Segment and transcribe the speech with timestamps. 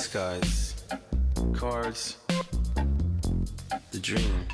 [0.00, 0.74] Ace cars,
[1.52, 2.16] cards,
[3.90, 4.46] the dream,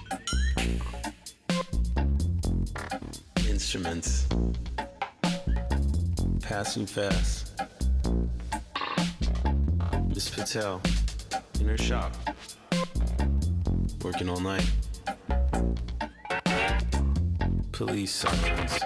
[3.48, 4.26] instruments,
[6.42, 7.52] passing fast.
[10.08, 10.82] Miss Patel,
[11.60, 12.12] in her shop,
[14.02, 14.68] working all night.
[17.70, 18.80] Police sirens,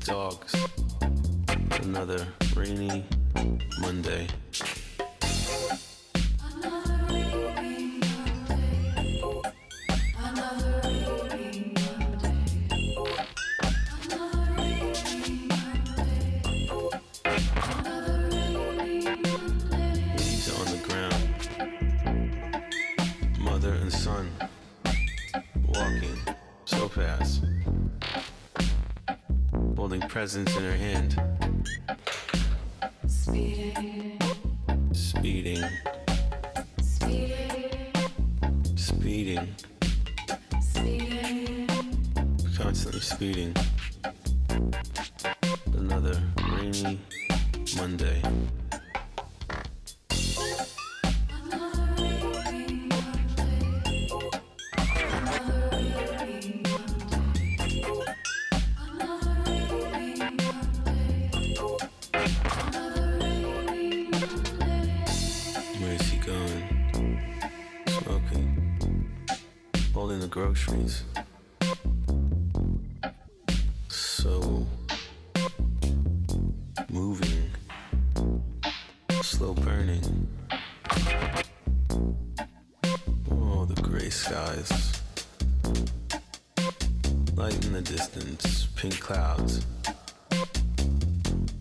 [0.00, 0.59] dogs.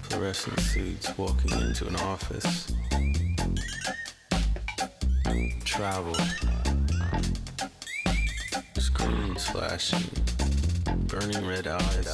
[0.01, 2.71] Fluorescent suits walking into an office.
[5.63, 6.15] Travel.
[8.77, 10.09] Screens flashing.
[11.07, 12.07] Burning red eyes.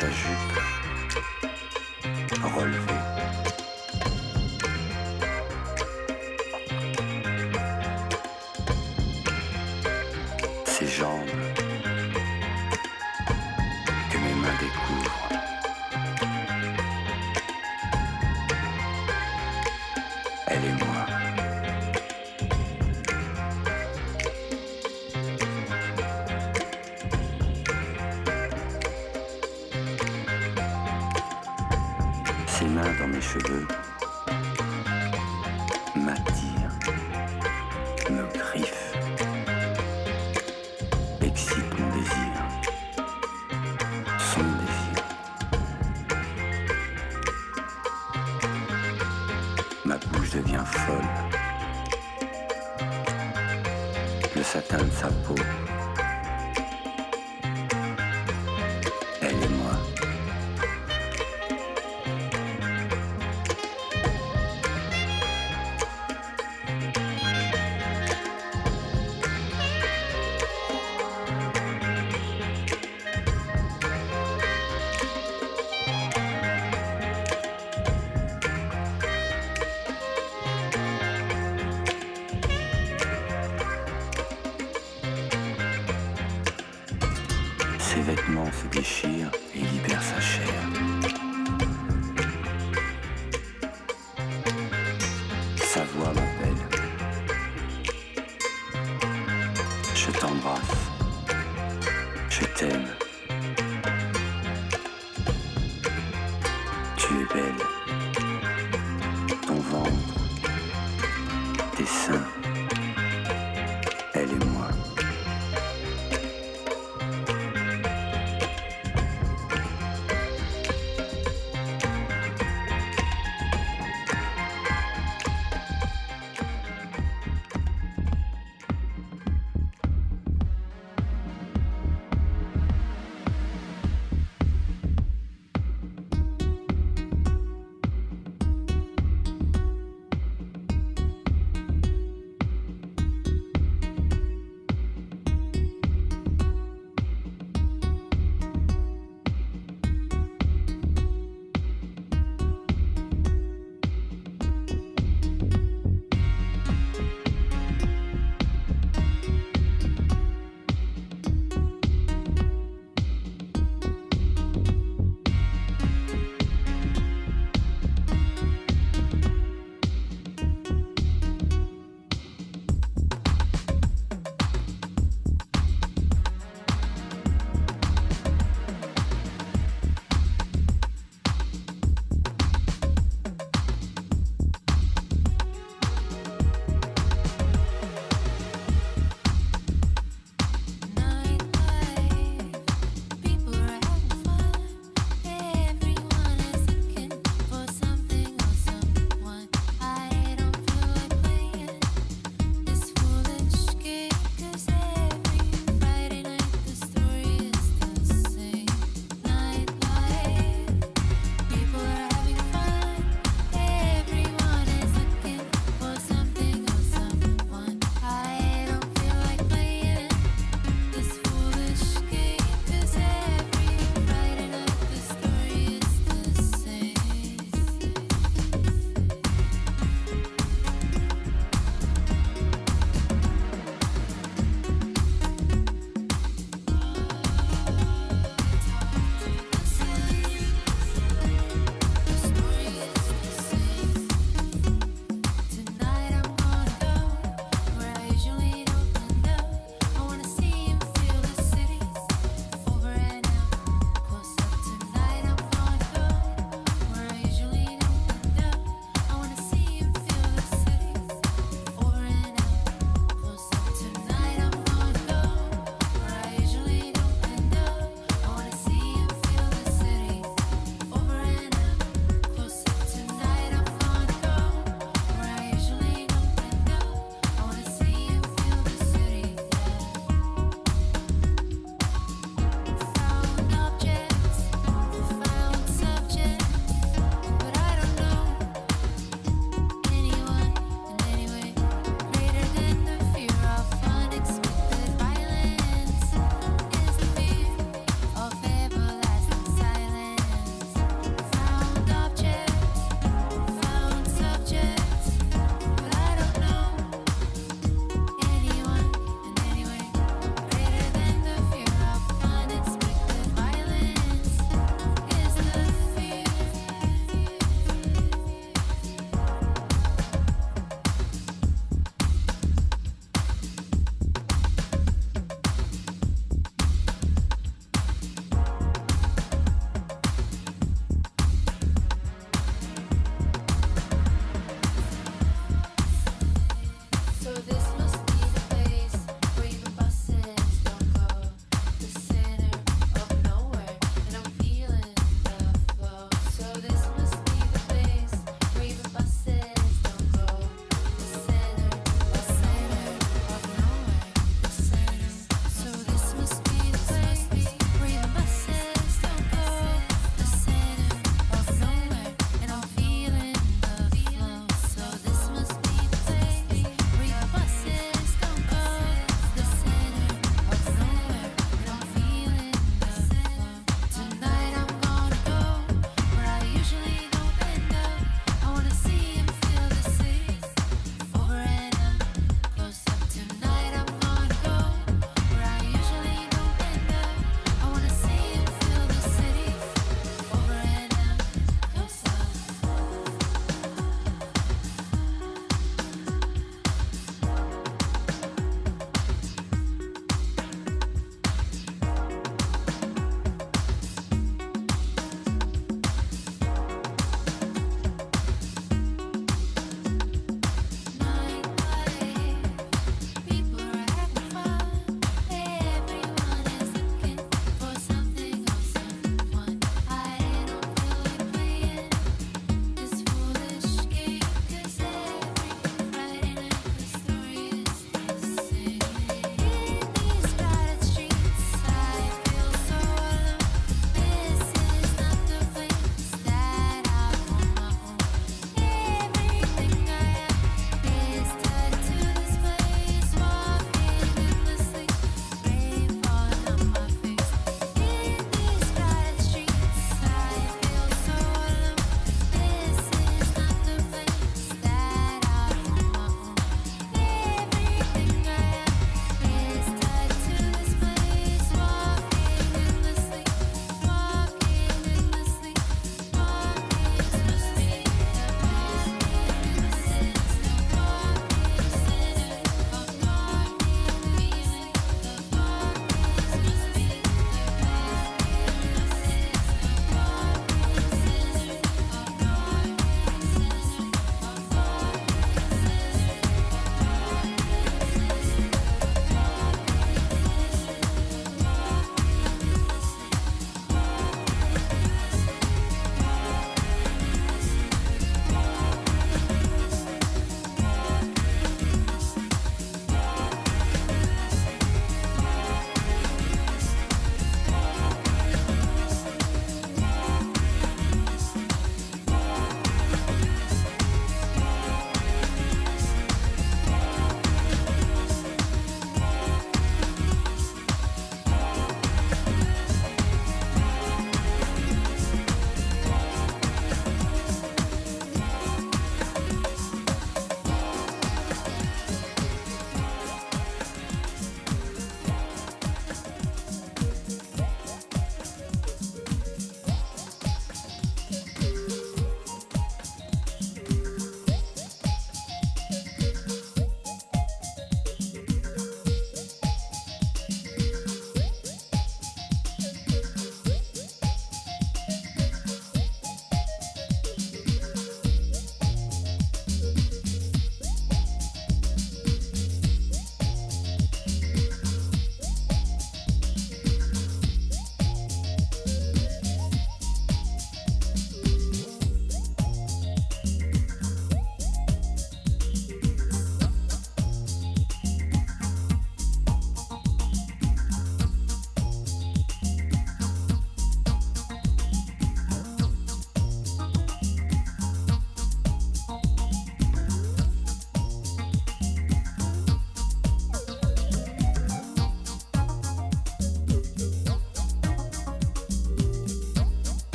[0.00, 1.39] Sa jupe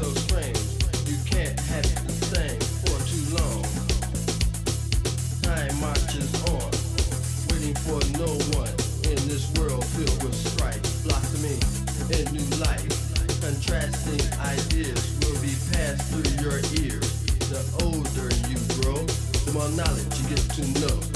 [0.00, 0.56] so strange.
[1.04, 3.62] You can't have the same for too long.
[5.44, 6.70] Time marches on,
[7.52, 8.72] waiting for no one
[9.12, 11.60] in this world filled with strife, blossoming
[12.16, 12.88] in new life.
[13.42, 17.10] Contrasting ideas will be passed through your ears.
[17.52, 19.04] The older you grow,
[19.44, 21.09] the more knowledge you get to know.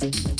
[0.00, 0.38] But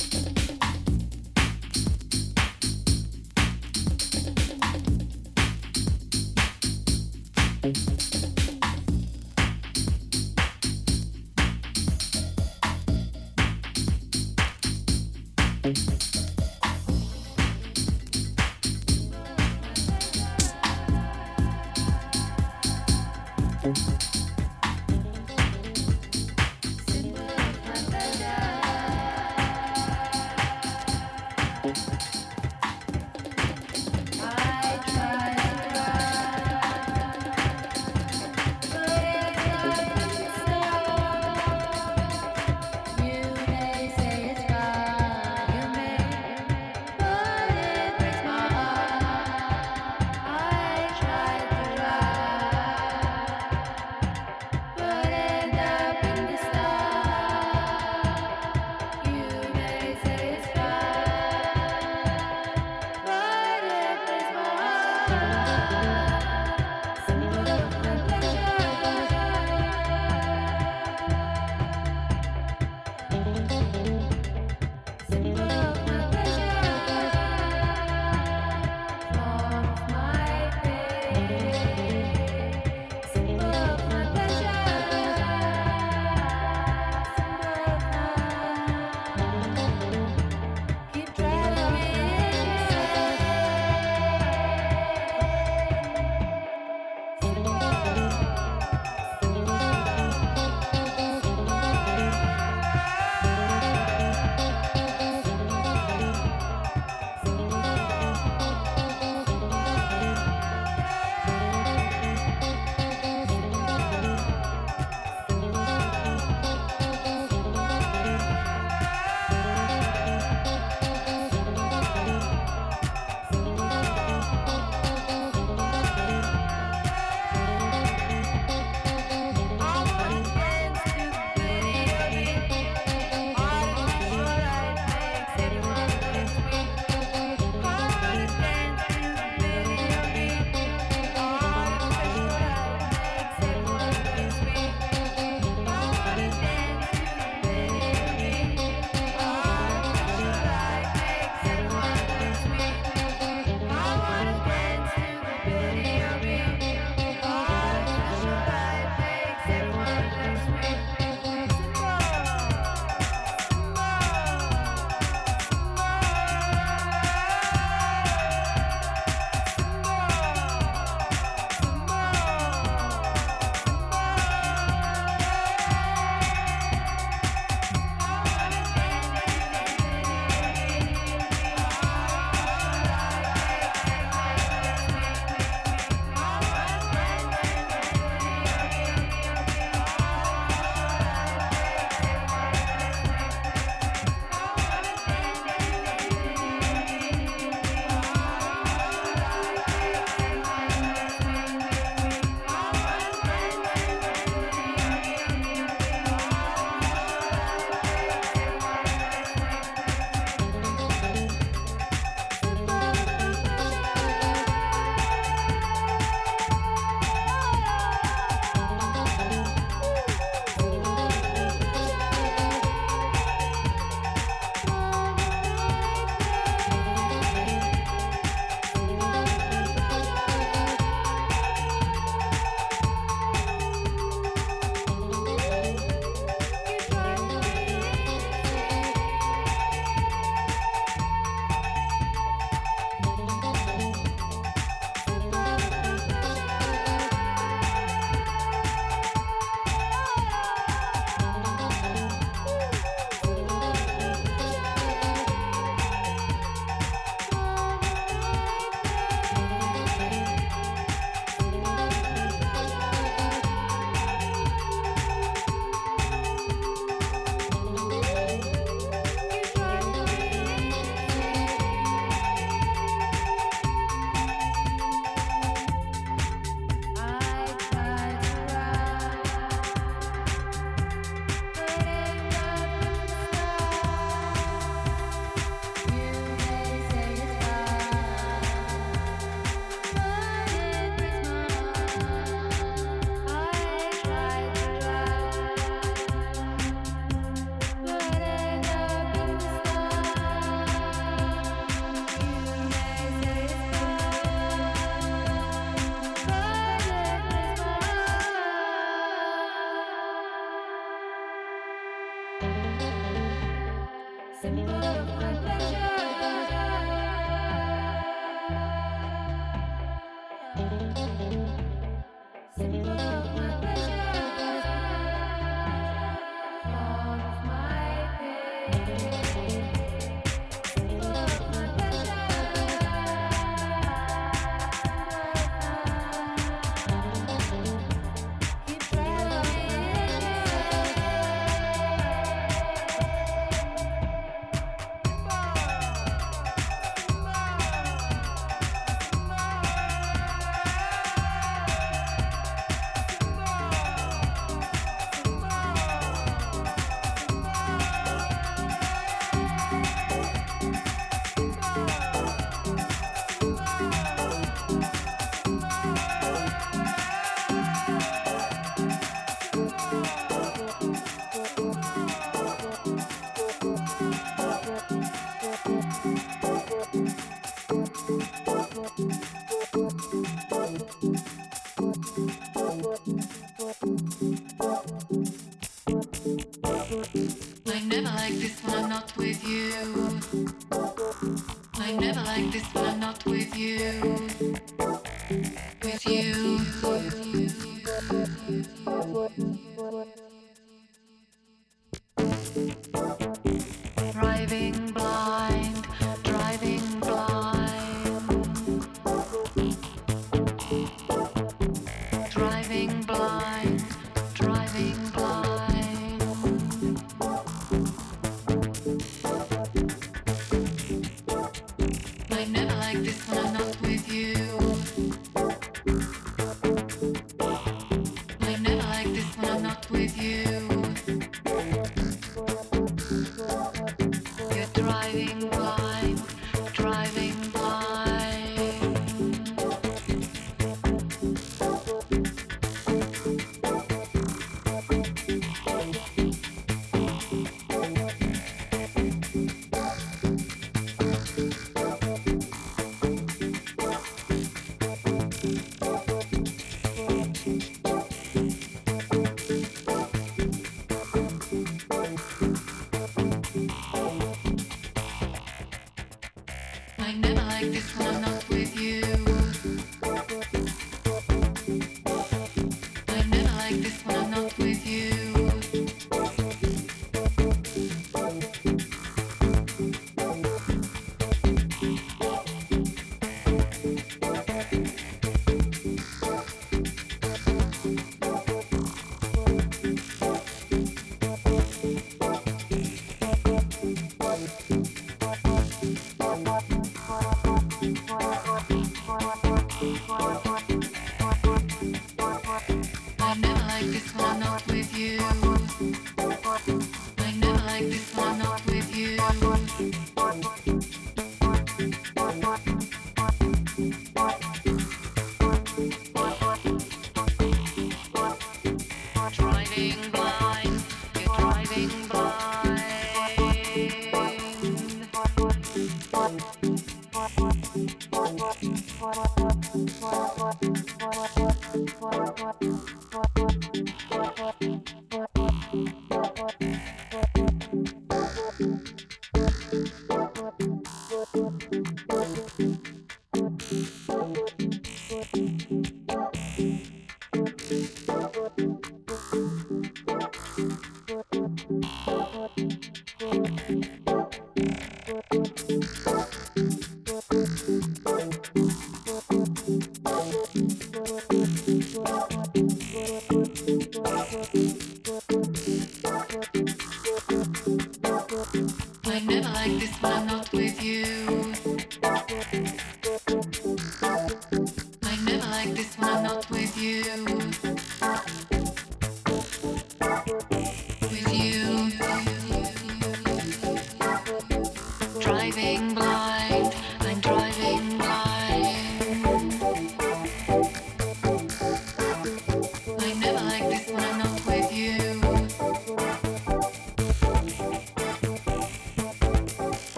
[388.01, 388.58] never like this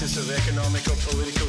[0.00, 1.39] of economic or political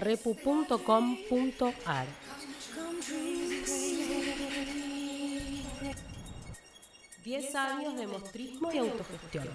[0.00, 2.06] larepu.com.ar.
[7.22, 9.46] 10 años de mostrismo y autogestión.